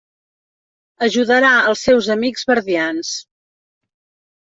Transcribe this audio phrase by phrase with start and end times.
[1.09, 3.15] Ajudarà els seus amics verdians.